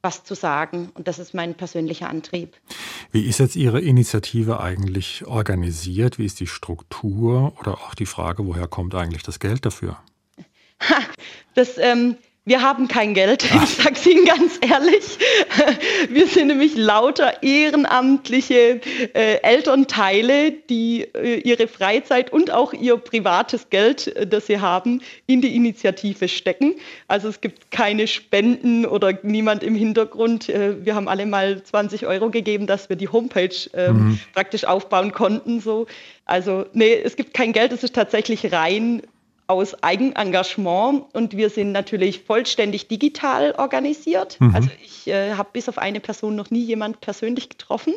was 0.04 0.24
zu 0.24 0.36
sagen. 0.36 0.92
Und 0.94 1.08
das 1.08 1.18
ist 1.18 1.34
mein 1.34 1.56
persönlicher 1.56 2.10
Antrieb. 2.10 2.54
Wie 3.12 3.26
ist 3.26 3.40
jetzt 3.40 3.56
Ihre 3.56 3.82
Initiative 3.82 4.60
eigentlich 4.60 5.26
organisiert? 5.26 6.20
Wie 6.20 6.28
ist 6.28 6.40
die 6.40 6.46
Struktur 6.46 7.54
oder 7.60 7.72
auch 7.72 7.96
die 7.96 8.06
Frage, 8.06 8.46
woher 8.46 8.68
kommt 8.68 8.94
eigentlich 8.94 9.24
das 9.24 9.40
Geld 9.40 9.66
dafür? 9.66 9.98
Ha, 10.82 10.98
das, 11.54 11.78
ähm, 11.78 12.18
wir 12.48 12.62
haben 12.62 12.88
kein 12.88 13.16
Geld, 13.16 13.44
ich 13.64 13.70
sage 13.70 13.96
es 13.96 14.06
Ihnen 14.06 14.26
ganz 14.26 14.60
ehrlich. 14.62 15.18
Wir 16.10 16.28
sind 16.28 16.48
nämlich 16.48 16.78
lauter 16.78 17.42
ehrenamtliche 17.42 18.82
äh, 19.16 19.42
Elternteile, 19.42 20.52
die 20.52 21.08
äh, 21.16 21.40
ihre 21.40 21.68
Freizeit 21.68 22.32
und 22.32 22.52
auch 22.52 22.74
ihr 22.74 22.98
privates 22.98 23.72
Geld, 23.72 24.16
äh, 24.16 24.28
das 24.28 24.46
sie 24.46 24.60
haben, 24.60 25.02
in 25.26 25.42
die 25.42 25.56
Initiative 25.56 26.28
stecken. 26.28 26.76
Also 27.08 27.30
es 27.30 27.42
gibt 27.42 27.72
keine 27.72 28.06
Spenden 28.06 28.86
oder 28.86 29.18
niemand 29.24 29.64
im 29.64 29.74
Hintergrund. 29.74 30.48
Äh, 30.48 30.86
wir 30.86 30.94
haben 30.94 31.08
alle 31.08 31.26
mal 31.26 31.64
20 31.64 32.06
Euro 32.06 32.30
gegeben, 32.30 32.68
dass 32.68 32.90
wir 32.90 32.96
die 32.96 33.08
Homepage 33.08 33.56
ähm, 33.74 33.96
mhm. 33.96 34.20
praktisch 34.36 34.66
aufbauen 34.66 35.14
konnten. 35.14 35.62
So. 35.62 35.88
Also 36.26 36.68
nee, 36.74 36.94
es 36.94 37.16
gibt 37.16 37.34
kein 37.34 37.54
Geld, 37.54 37.72
es 37.72 37.84
ist 37.84 37.96
tatsächlich 37.96 38.52
rein 38.52 39.02
aus 39.48 39.84
Eigenengagement 39.84 41.06
und 41.14 41.38
wir 41.38 41.50
sind 41.50 41.72
natürlich 41.72 42.22
vollständig 42.24 42.88
digital 42.88 43.54
organisiert. 43.58 44.40
Mhm. 44.40 44.56
Also 44.56 44.70
ich 44.84 45.08
äh, 45.08 45.34
habe 45.34 45.50
bis 45.54 45.70
auf 45.70 45.78
eine 45.78 46.00
Person 46.00 46.36
noch 46.36 46.50
nie 46.50 46.64
jemand 46.64 47.02
persönlich 47.02 47.50
getroffen. 47.50 47.94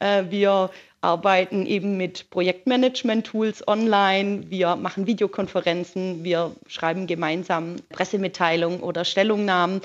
Äh, 0.00 0.24
wir 0.30 0.70
arbeiten 1.00 1.66
eben 1.66 1.96
mit 1.96 2.30
Projektmanagement-Tools 2.30 3.68
online, 3.68 4.50
wir 4.50 4.74
machen 4.74 5.06
Videokonferenzen, 5.06 6.24
wir 6.24 6.52
schreiben 6.66 7.06
gemeinsam 7.06 7.76
Pressemitteilungen 7.90 8.80
oder 8.80 9.04
Stellungnahmen 9.04 9.80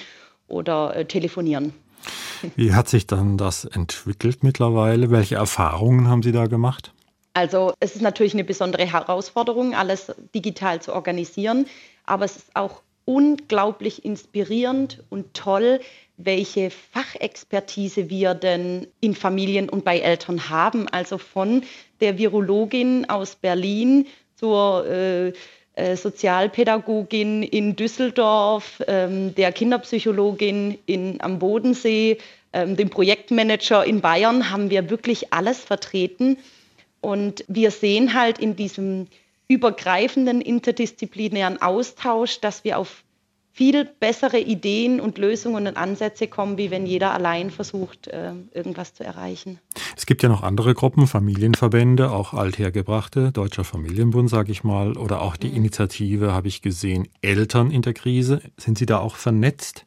oder 0.48 0.96
äh, 0.96 1.06
telefonieren. 1.06 1.74
Wie 2.56 2.74
hat 2.74 2.90
sich 2.90 3.08
dann 3.08 3.38
das 3.38 3.66
entwickelt 3.66 4.44
mittlerweile? 4.44 5.12
Welche 5.12 5.36
Erfahrungen 5.36 6.08
haben 6.08 6.24
Sie 6.24 6.32
da 6.32 6.48
gemacht? 6.48 6.92
Also 7.34 7.74
es 7.80 7.96
ist 7.96 8.02
natürlich 8.02 8.34
eine 8.34 8.44
besondere 8.44 8.86
Herausforderung, 8.86 9.74
alles 9.74 10.12
digital 10.36 10.82
zu 10.82 10.94
organisieren, 10.94 11.66
aber 12.06 12.26
es 12.26 12.38
ist 12.38 12.56
auch 12.56 12.82
unglaublich 13.06 14.06
inspirierend 14.06 15.04
und 15.10 15.34
toll, 15.34 15.80
welche 16.18 16.70
Fachexpertise 16.70 18.10
wir 18.10 18.34
denn 18.34 18.88
in 19.02 19.16
Familien 19.16 19.68
und 19.68 19.84
bei 19.84 20.00
Eltern 20.00 20.50
haben. 20.50 20.88
Also 20.88 21.18
von 21.18 21.64
der 22.02 22.18
Virologin 22.18 23.10
aus 23.10 23.36
Berlin 23.36 24.06
zur 24.36 24.86
äh, 24.86 25.34
äh, 25.76 25.96
Sozialpädagogin 25.96 27.42
in 27.42 27.76
Düsseldorf, 27.76 28.82
ähm, 28.88 29.34
der 29.34 29.52
Kinderpsychologin 29.52 30.78
in, 30.86 31.20
am 31.20 31.40
Bodensee, 31.40 32.20
ähm, 32.54 32.78
dem 32.78 32.92
Projektmanager 32.92 33.84
in 33.84 34.00
Bayern 34.00 34.52
haben 34.52 34.70
wir 34.70 34.92
wirklich 34.92 35.34
alles 35.34 35.60
vertreten. 35.60 36.38
Und 37.04 37.44
wir 37.50 37.70
sehen 37.70 38.14
halt 38.14 38.40
in 38.40 38.56
diesem 38.56 39.08
übergreifenden 39.50 40.40
interdisziplinären 40.40 41.62
Austausch, 41.62 42.40
dass 42.40 42.64
wir 42.64 42.78
auf 42.78 43.04
viel 43.52 43.86
bessere 43.86 44.40
Ideen 44.40 45.02
und 45.02 45.18
Lösungen 45.18 45.68
und 45.68 45.76
Ansätze 45.76 46.28
kommen, 46.28 46.58
wie 46.58 46.72
wenn 46.72 46.86
jeder 46.86 47.14
allein 47.14 47.52
versucht, 47.52 48.08
äh, 48.08 48.32
irgendwas 48.54 48.94
zu 48.96 49.04
erreichen. 49.04 49.60
Es 49.98 50.06
gibt 50.06 50.24
ja 50.24 50.30
noch 50.30 50.44
andere 50.44 50.74
Gruppen, 50.74 51.06
Familienverbände, 51.06 52.10
auch 52.10 52.34
althergebrachte, 52.34 53.34
Deutscher 53.34 53.66
Familienbund, 53.66 54.30
sage 54.30 54.54
ich 54.54 54.64
mal, 54.64 54.98
oder 54.98 55.22
auch 55.22 55.36
die 55.36 55.50
mhm. 55.50 55.58
Initiative, 55.58 56.32
habe 56.32 56.48
ich 56.48 56.62
gesehen, 56.62 57.10
Eltern 57.22 57.70
in 57.70 57.84
der 57.84 57.94
Krise. 57.94 58.42
Sind 58.58 58.78
Sie 58.78 58.86
da 58.86 59.00
auch 59.00 59.18
vernetzt? 59.18 59.86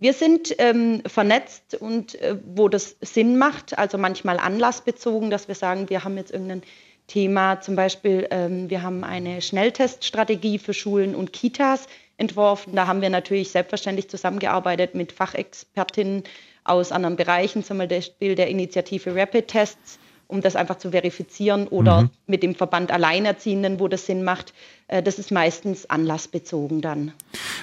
Wir 0.00 0.14
sind 0.14 0.54
ähm, 0.58 1.02
vernetzt 1.06 1.74
und 1.74 2.14
äh, 2.16 2.36
wo 2.56 2.68
das 2.68 2.96
Sinn 3.02 3.36
macht, 3.36 3.78
also 3.78 3.98
manchmal 3.98 4.38
anlassbezogen, 4.38 5.30
dass 5.30 5.46
wir 5.46 5.54
sagen, 5.54 5.90
wir 5.90 6.04
haben 6.04 6.16
jetzt 6.16 6.32
irgendein 6.32 6.62
Thema, 7.06 7.60
zum 7.60 7.76
Beispiel, 7.76 8.26
ähm, 8.30 8.70
wir 8.70 8.82
haben 8.82 9.04
eine 9.04 9.42
Schnellteststrategie 9.42 10.58
für 10.58 10.72
Schulen 10.72 11.14
und 11.14 11.34
Kitas 11.34 11.86
entworfen. 12.16 12.74
Da 12.74 12.86
haben 12.86 13.02
wir 13.02 13.10
natürlich 13.10 13.50
selbstverständlich 13.50 14.08
zusammengearbeitet 14.08 14.94
mit 14.94 15.12
Fachexpertinnen 15.12 16.24
aus 16.64 16.92
anderen 16.92 17.16
Bereichen, 17.16 17.62
zum 17.62 17.78
Beispiel 17.78 18.36
der 18.36 18.48
Initiative 18.48 19.14
Rapid 19.14 19.48
Tests, 19.48 19.98
um 20.28 20.40
das 20.40 20.56
einfach 20.56 20.78
zu 20.78 20.92
verifizieren 20.92 21.68
oder 21.68 22.02
mhm. 22.02 22.10
mit 22.26 22.42
dem 22.42 22.54
Verband 22.54 22.90
Alleinerziehenden, 22.90 23.80
wo 23.80 23.88
das 23.88 24.06
Sinn 24.06 24.22
macht. 24.24 24.54
Äh, 24.88 25.02
das 25.02 25.18
ist 25.18 25.30
meistens 25.30 25.90
anlassbezogen 25.90 26.80
dann. 26.80 27.12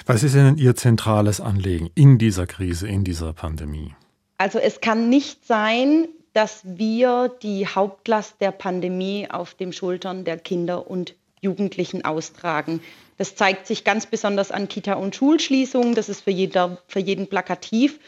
Was 0.08 0.22
ist 0.22 0.34
denn 0.34 0.56
Ihr 0.56 0.74
zentrales 0.74 1.38
Anliegen 1.38 1.90
in 1.94 2.16
dieser 2.16 2.46
Krise, 2.46 2.88
in 2.88 3.04
dieser 3.04 3.34
Pandemie? 3.34 3.94
Also 4.38 4.58
es 4.58 4.80
kann 4.80 5.10
nicht 5.10 5.46
sein, 5.46 6.08
dass 6.32 6.62
wir 6.64 7.30
die 7.42 7.66
Hauptlast 7.66 8.40
der 8.40 8.52
Pandemie 8.52 9.28
auf 9.30 9.52
den 9.52 9.70
Schultern 9.70 10.24
der 10.24 10.38
Kinder 10.38 10.90
und 10.90 11.14
Jugendlichen 11.42 12.06
austragen. 12.06 12.80
Das 13.18 13.34
zeigt 13.34 13.66
sich 13.66 13.84
ganz 13.84 14.06
besonders 14.06 14.50
an 14.50 14.68
Kita- 14.68 14.94
und 14.94 15.14
Schulschließungen. 15.14 15.94
Das 15.94 16.08
ist 16.08 16.22
für, 16.22 16.30
jeder, 16.30 16.78
für 16.86 17.00
jeden 17.00 17.26
plakativ. 17.26 18.00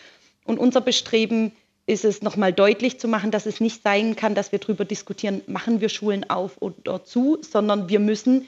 Und 0.47 0.59
unser 0.59 0.81
Bestreben 0.81 1.53
ist 1.85 2.07
es, 2.07 2.23
nochmal 2.23 2.55
deutlich 2.55 2.99
zu 2.99 3.09
machen, 3.09 3.31
dass 3.31 3.45
es 3.45 3.61
nicht 3.61 3.83
sein 3.83 4.17
kann, 4.17 4.35
dass 4.35 4.53
wir 4.53 4.59
darüber 4.59 4.87
diskutieren, 4.87 5.43
machen 5.49 5.83
wir 5.83 5.91
Schulen 5.91 6.31
auf 6.31 6.63
oder 6.63 7.05
zu, 7.05 7.37
sondern 7.43 7.91
wir 7.91 8.01
müssen 8.01 8.47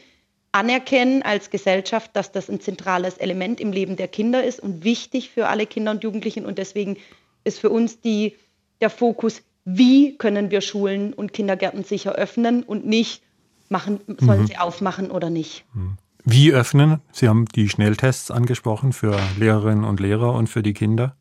anerkennen 0.53 1.23
als 1.23 1.51
Gesellschaft, 1.51 2.11
dass 2.15 2.31
das 2.31 2.49
ein 2.49 2.61
zentrales 2.61 3.17
Element 3.17 3.61
im 3.61 3.73
Leben 3.73 3.97
der 3.97 4.09
Kinder 4.09 4.45
ist 4.45 4.61
und 4.61 4.85
wichtig 4.85 5.31
für 5.31 5.49
alle 5.49 5.67
Kinder 5.67 5.91
und 5.91 6.05
Jugendlichen. 6.05 6.45
Und 6.45 6.59
deswegen 6.59 6.99
ist 7.45 7.59
für 7.59 7.71
uns 7.71 8.01
die, 8.01 8.37
der 8.81 8.91
Fokus, 8.91 9.43
wie 9.65 10.17
können 10.19 10.51
wir 10.51 10.61
Schulen 10.61 11.15
und 11.15 11.33
Kindergärten 11.33 11.85
sicher 11.85 12.13
öffnen 12.13 12.63
und 12.63 12.87
nicht 12.87 13.23
machen, 13.69 14.01
sollen 14.19 14.43
mhm. 14.43 14.47
sie 14.47 14.59
aufmachen 14.59 15.11
oder 15.11 15.31
nicht. 15.31 15.65
Mhm. 15.73 15.97
Wie 16.25 16.53
öffnen? 16.53 17.01
Sie 17.11 17.29
haben 17.29 17.47
die 17.47 17.69
Schnelltests 17.69 18.31
angesprochen 18.31 18.93
für 18.93 19.19
Lehrerinnen 19.39 19.85
und 19.85 19.99
Lehrer 19.99 20.35
und 20.35 20.49
für 20.49 20.63
die 20.63 20.73
Kinder. 20.73 21.17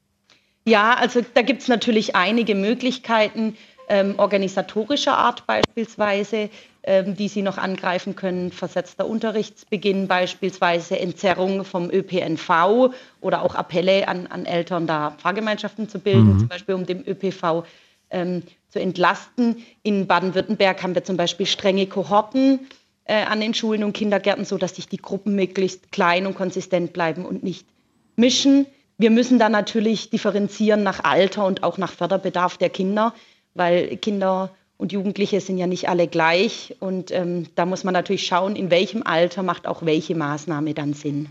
Ja, 0.63 0.93
also 0.93 1.21
da 1.33 1.41
gibt 1.41 1.63
es 1.63 1.67
natürlich 1.67 2.15
einige 2.15 2.53
Möglichkeiten 2.53 3.55
ähm, 3.91 4.15
organisatorischer 4.17 5.17
Art 5.17 5.45
beispielsweise, 5.45 6.49
ähm, 6.83 7.17
die 7.17 7.27
Sie 7.27 7.41
noch 7.41 7.57
angreifen 7.57 8.15
können. 8.15 8.53
Versetzter 8.53 9.05
Unterrichtsbeginn 9.05 10.07
beispielsweise, 10.07 10.97
Entzerrung 10.97 11.65
vom 11.65 11.91
ÖPNV 11.91 12.93
oder 13.19 13.41
auch 13.41 13.53
Appelle 13.53 14.07
an, 14.07 14.27
an 14.27 14.45
Eltern, 14.45 14.87
da 14.87 15.13
Fahrgemeinschaften 15.17 15.89
zu 15.89 15.99
bilden, 15.99 16.35
mhm. 16.35 16.39
zum 16.39 16.47
Beispiel 16.47 16.73
um 16.73 16.85
dem 16.85 17.03
ÖPV 17.05 17.65
ähm, 18.11 18.43
zu 18.69 18.79
entlasten. 18.79 19.57
In 19.83 20.07
Baden-Württemberg 20.07 20.81
haben 20.81 20.95
wir 20.95 21.03
zum 21.03 21.17
Beispiel 21.17 21.45
strenge 21.45 21.85
Kohorten 21.85 22.61
äh, 23.03 23.25
an 23.25 23.41
den 23.41 23.53
Schulen 23.53 23.83
und 23.83 23.91
Kindergärten, 23.91 24.45
sodass 24.45 24.77
sich 24.77 24.87
die 24.87 25.01
Gruppen 25.01 25.35
möglichst 25.35 25.91
klein 25.91 26.25
und 26.25 26.35
konsistent 26.35 26.93
bleiben 26.93 27.25
und 27.25 27.43
nicht 27.43 27.67
mischen. 28.15 28.67
Wir 28.97 29.09
müssen 29.09 29.37
da 29.37 29.49
natürlich 29.49 30.11
differenzieren 30.11 30.83
nach 30.83 31.03
Alter 31.03 31.45
und 31.45 31.63
auch 31.63 31.77
nach 31.77 31.91
Förderbedarf 31.91 32.57
der 32.57 32.69
Kinder, 32.69 33.13
weil 33.53 33.97
Kinder 33.97 34.51
und 34.77 34.91
Jugendliche 34.91 35.39
sind 35.41 35.59
ja 35.59 35.67
nicht 35.67 35.89
alle 35.89 36.07
gleich. 36.07 36.75
Und 36.79 37.11
ähm, 37.11 37.47
da 37.55 37.65
muss 37.65 37.83
man 37.83 37.93
natürlich 37.93 38.25
schauen, 38.25 38.55
in 38.55 38.71
welchem 38.71 39.03
Alter 39.03 39.43
macht 39.43 39.67
auch 39.67 39.85
welche 39.85 40.15
Maßnahme 40.15 40.73
dann 40.73 40.93
Sinn. 40.93 41.29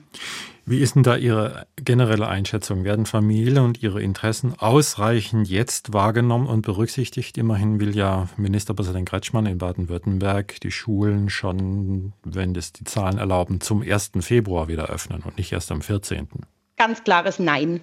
Wie 0.67 0.79
ist 0.79 0.95
denn 0.95 1.03
da 1.03 1.17
Ihre 1.17 1.67
generelle 1.75 2.29
Einschätzung? 2.29 2.85
Werden 2.85 3.07
Familie 3.07 3.61
und 3.63 3.83
ihre 3.83 4.01
Interessen 4.01 4.55
ausreichend 4.57 5.49
jetzt 5.49 5.93
wahrgenommen 5.93 6.47
und 6.47 6.63
berücksichtigt? 6.63 7.39
Immerhin 7.39 7.81
will 7.81 7.97
ja 7.97 8.29
Ministerpräsident 8.37 9.09
Kretschmann 9.09 9.47
in 9.47 9.59
Baden-Württemberg 9.59 10.61
die 10.61 10.71
Schulen 10.71 11.29
schon, 11.29 12.13
wenn 12.23 12.55
das 12.55 12.73
die 12.73 12.85
Zahlen 12.85 13.19
erlauben, 13.19 13.61
zum 13.61 13.83
1. 13.83 14.13
Februar 14.21 14.69
wieder 14.69 14.87
öffnen 14.91 15.23
und 15.25 15.39
nicht 15.39 15.51
erst 15.51 15.73
am 15.73 15.83
14. 15.83 16.29
Ganz 16.77 17.03
klares 17.03 17.41
Nein. 17.41 17.81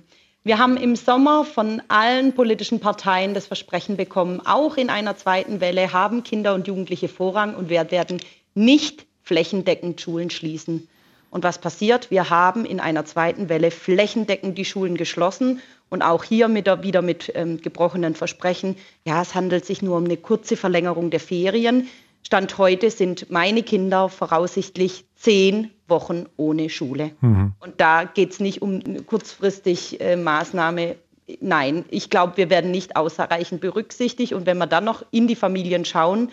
Wir 0.47 0.59
haben 0.59 0.77
im 0.77 0.95
Sommer 0.95 1.43
von 1.43 1.81
allen 1.89 2.31
politischen 2.31 2.79
Parteien 2.79 3.33
das 3.33 3.47
Versprechen 3.47 3.97
bekommen, 3.97 4.39
auch 4.45 4.77
in 4.77 4.89
einer 4.89 5.17
zweiten 5.17 5.59
Welle 5.59 5.91
haben 5.91 6.23
Kinder 6.23 6.53
und 6.53 6.67
Jugendliche 6.67 7.09
Vorrang 7.09 7.53
und 7.53 7.67
wir 7.67 7.91
werden 7.91 8.21
nicht 8.55 9.05
flächendeckend 9.23 9.99
Schulen 9.99 10.29
schließen. 10.29 10.87
Und 11.31 11.43
was 11.43 11.59
passiert? 11.59 12.11
Wir 12.11 12.29
haben 12.29 12.63
in 12.63 12.79
einer 12.79 13.03
zweiten 13.03 13.49
Welle 13.49 13.71
flächendeckend 13.71 14.57
die 14.57 14.63
Schulen 14.63 14.95
geschlossen 14.95 15.59
und 15.89 16.01
auch 16.01 16.23
hier 16.23 16.47
mit 16.47 16.65
der, 16.65 16.81
wieder 16.81 17.01
mit 17.01 17.29
ähm, 17.35 17.59
gebrochenen 17.59 18.15
Versprechen. 18.15 18.77
Ja, 19.03 19.21
es 19.21 19.35
handelt 19.35 19.65
sich 19.65 19.81
nur 19.81 19.97
um 19.97 20.05
eine 20.05 20.15
kurze 20.15 20.55
Verlängerung 20.55 21.09
der 21.09 21.19
Ferien. 21.19 21.89
Stand 22.23 22.57
heute 22.57 22.91
sind 22.91 23.29
meine 23.31 23.63
Kinder 23.63 24.09
voraussichtlich 24.09 25.05
zehn 25.15 25.71
Wochen 25.87 26.25
ohne 26.35 26.69
Schule. 26.69 27.11
Mhm. 27.21 27.53
Und 27.59 27.79
da 27.79 28.03
geht 28.03 28.31
es 28.31 28.39
nicht 28.39 28.61
um 28.61 28.81
eine 28.85 29.01
kurzfristig 29.01 30.01
äh, 30.01 30.15
Maßnahme. 30.15 30.95
Nein, 31.39 31.85
ich 31.89 32.09
glaube, 32.09 32.37
wir 32.37 32.49
werden 32.49 32.71
nicht 32.71 32.95
ausreichend 32.95 33.61
berücksichtigt. 33.61 34.33
Und 34.33 34.45
wenn 34.45 34.57
wir 34.57 34.67
dann 34.67 34.83
noch 34.83 35.05
in 35.11 35.27
die 35.27 35.35
Familien 35.35 35.85
schauen 35.85 36.31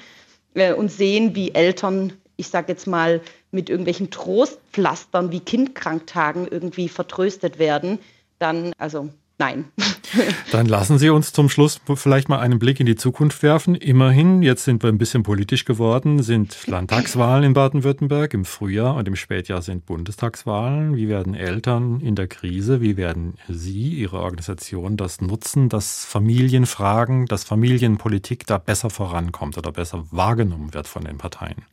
äh, 0.55 0.73
und 0.73 0.91
sehen, 0.91 1.35
wie 1.35 1.55
Eltern 1.55 2.13
ich 2.37 2.49
sage 2.49 2.73
jetzt 2.73 2.87
mal, 2.87 3.21
mit 3.51 3.71
irgendwelchen 3.71 4.11
Trostpflastern 4.11 5.31
wie 5.31 5.41
Kindkranktagen 5.41 6.49
irgendwie 6.49 6.89
vertröstet 6.89 7.59
werden, 7.59 7.99
dann, 8.39 8.73
also 8.79 9.11
nein. 9.39 9.67
Dann 10.53 10.67
lassen 10.67 10.99
Sie 10.99 11.11
uns 11.11 11.33
zum 11.33 11.49
Schluss 11.49 11.81
vielleicht 11.95 12.29
mal 12.29 12.39
einen 12.39 12.59
Blick 12.59 12.81
in 12.81 12.87
die 12.87 12.97
Zukunft 12.97 13.43
werfen. 13.43 13.75
Immerhin, 13.75 14.43
jetzt 14.43 14.65
sind 14.65 14.83
wir 14.83 14.89
ein 14.89 14.99
bisschen 14.99 15.23
politisch 15.23 15.65
geworden, 15.65 16.23
sind 16.23 16.67
Landtagswahlen 16.67 17.45
in 17.45 17.53
Baden-Württemberg 17.53 18.35
im 18.35 18.45
Frühjahr 18.45 18.95
und 18.97 19.09
im 19.09 19.17
Spätjahr 19.17 19.63
sind 19.63 19.87
Bundestagswahlen. 19.87 20.97
Wie 20.97 21.09
werden 21.09 21.35
Eltern 21.35 22.01
in 22.01 22.15
der 22.15 22.29
Krise, 22.29 22.81
wie 22.81 22.97
werden 22.97 23.35
Sie, 23.49 23.95
Ihre 23.95 24.21
Organisation 24.21 24.97
das 24.97 25.21
nutzen, 25.21 25.69
dass 25.69 26.05
Familienfragen, 26.05 27.27
dass 27.27 27.45
Familienpolitik 27.45 28.47
da 28.47 28.59
besser 28.59 28.91
vorankommt 28.91 29.59
oder 29.59 29.73
besser 29.73 30.05
wahrgenommen 30.11 30.75
wird 30.75 30.87
von 30.87 31.05
den 31.05 31.19
Parteien? 31.19 31.65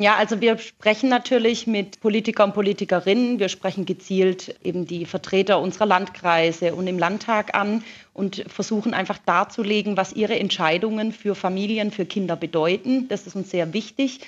Ja, 0.00 0.14
also 0.14 0.40
wir 0.40 0.58
sprechen 0.58 1.08
natürlich 1.08 1.66
mit 1.66 1.98
Politikern 2.00 2.50
und 2.50 2.54
Politikerinnen. 2.54 3.40
Wir 3.40 3.48
sprechen 3.48 3.84
gezielt 3.84 4.54
eben 4.62 4.86
die 4.86 5.06
Vertreter 5.06 5.60
unserer 5.60 5.86
Landkreise 5.86 6.76
und 6.76 6.86
im 6.86 7.00
Landtag 7.00 7.56
an 7.56 7.82
und 8.12 8.44
versuchen 8.46 8.94
einfach 8.94 9.18
darzulegen, 9.18 9.96
was 9.96 10.12
ihre 10.12 10.38
Entscheidungen 10.38 11.10
für 11.10 11.34
Familien, 11.34 11.90
für 11.90 12.06
Kinder 12.06 12.36
bedeuten. 12.36 13.08
Das 13.08 13.26
ist 13.26 13.34
uns 13.34 13.50
sehr 13.50 13.72
wichtig. 13.72 14.20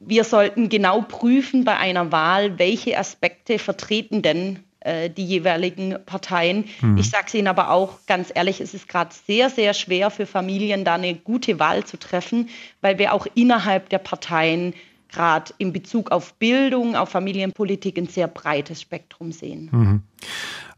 wir 0.00 0.24
sollten 0.24 0.70
genau 0.70 1.02
prüfen 1.02 1.64
bei 1.64 1.76
einer 1.76 2.10
Wahl, 2.10 2.58
welche 2.58 2.98
Aspekte 2.98 3.58
vertreten 3.58 4.22
denn 4.22 4.60
äh, 4.80 5.10
die 5.10 5.26
jeweiligen 5.26 5.98
Parteien. 6.06 6.64
Mhm. 6.80 6.96
Ich 6.96 7.10
sage 7.10 7.24
es 7.26 7.34
Ihnen 7.34 7.48
aber 7.48 7.70
auch 7.70 7.98
ganz 8.06 8.32
ehrlich, 8.34 8.62
es 8.62 8.72
ist 8.72 8.88
gerade 8.88 9.14
sehr, 9.26 9.50
sehr 9.50 9.74
schwer 9.74 10.10
für 10.10 10.24
Familien, 10.24 10.84
da 10.84 10.94
eine 10.94 11.14
gute 11.14 11.58
Wahl 11.58 11.84
zu 11.84 11.98
treffen, 11.98 12.48
weil 12.80 12.98
wir 12.98 13.12
auch 13.12 13.26
innerhalb 13.34 13.90
der 13.90 13.98
Parteien 13.98 14.72
gerade 15.12 15.52
in 15.58 15.72
Bezug 15.72 16.10
auf 16.10 16.34
Bildung, 16.34 16.96
auf 16.96 17.10
Familienpolitik 17.10 17.98
ein 17.98 18.06
sehr 18.06 18.28
breites 18.28 18.80
Spektrum 18.80 19.32
sehen. 19.32 19.68
Mhm. 19.72 20.02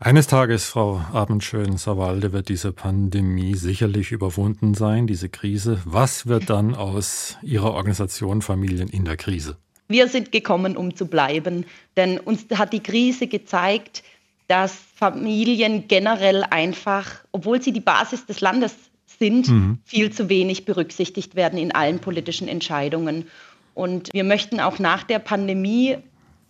Eines 0.00 0.26
Tages, 0.26 0.64
Frau 0.64 1.00
Abendschön-Sawalde, 1.12 2.32
wird 2.32 2.48
diese 2.48 2.72
Pandemie 2.72 3.54
sicherlich 3.54 4.10
überwunden 4.10 4.74
sein, 4.74 5.06
diese 5.06 5.28
Krise. 5.28 5.80
Was 5.84 6.26
wird 6.26 6.50
dann 6.50 6.74
aus 6.74 7.36
Ihrer 7.42 7.72
Organisation 7.72 8.42
Familien 8.42 8.88
in 8.88 9.04
der 9.04 9.16
Krise? 9.16 9.56
Wir 9.88 10.08
sind 10.08 10.32
gekommen, 10.32 10.76
um 10.76 10.96
zu 10.96 11.06
bleiben, 11.06 11.66
denn 11.96 12.18
uns 12.18 12.46
hat 12.54 12.72
die 12.72 12.82
Krise 12.82 13.26
gezeigt, 13.26 14.02
dass 14.48 14.74
Familien 14.96 15.86
generell 15.88 16.44
einfach, 16.50 17.24
obwohl 17.30 17.62
sie 17.62 17.72
die 17.72 17.80
Basis 17.80 18.26
des 18.26 18.40
Landes 18.40 18.74
sind, 19.18 19.48
mhm. 19.48 19.78
viel 19.84 20.10
zu 20.10 20.28
wenig 20.28 20.64
berücksichtigt 20.64 21.36
werden 21.36 21.58
in 21.58 21.72
allen 21.72 22.00
politischen 22.00 22.48
Entscheidungen. 22.48 23.26
Und 23.74 24.10
wir 24.12 24.24
möchten 24.24 24.60
auch 24.60 24.78
nach 24.78 25.02
der 25.04 25.18
Pandemie 25.18 25.96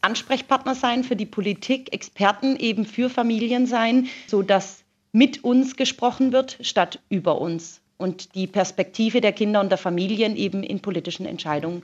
Ansprechpartner 0.00 0.74
sein 0.74 1.04
für 1.04 1.16
die 1.16 1.26
Politik, 1.26 1.92
Experten 1.92 2.56
eben 2.56 2.84
für 2.84 3.08
Familien 3.08 3.66
sein, 3.66 4.08
sodass 4.26 4.82
mit 5.12 5.44
uns 5.44 5.76
gesprochen 5.76 6.32
wird 6.32 6.58
statt 6.60 7.00
über 7.08 7.40
uns 7.40 7.80
und 7.98 8.34
die 8.34 8.46
Perspektive 8.46 9.20
der 9.20 9.32
Kinder 9.32 9.60
und 9.60 9.70
der 9.70 9.78
Familien 9.78 10.36
eben 10.36 10.64
in 10.64 10.80
politischen 10.80 11.24
Entscheidungen 11.24 11.82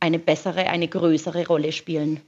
eine 0.00 0.18
bessere, 0.18 0.68
eine 0.68 0.88
größere 0.88 1.46
Rolle 1.46 1.72
spielen. 1.72 2.20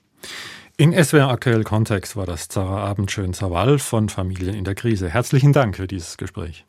In 0.78 0.92
SWR 0.92 1.28
Aktuell 1.28 1.64
Kontext 1.64 2.16
war 2.16 2.26
das 2.26 2.48
Zara 2.48 2.84
Abendschön-Zawal 2.84 3.78
von 3.78 4.08
Familien 4.08 4.54
in 4.54 4.64
der 4.64 4.74
Krise. 4.74 5.08
Herzlichen 5.10 5.52
Dank 5.52 5.76
für 5.76 5.86
dieses 5.86 6.16
Gespräch. 6.16 6.64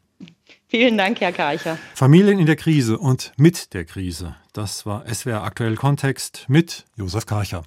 Vielen 0.69 0.97
Dank, 0.97 1.21
Herr 1.21 1.31
Karcher. 1.31 1.77
Familien 1.95 2.39
in 2.39 2.45
der 2.45 2.57
Krise 2.57 2.97
und 2.97 3.31
mit 3.37 3.73
der 3.73 3.85
Krise. 3.85 4.35
Das 4.51 4.85
war 4.85 5.05
SWR 5.07 5.43
Aktuell 5.43 5.75
Kontext 5.75 6.45
mit 6.49 6.83
Josef 6.97 7.25
Karcher. 7.25 7.63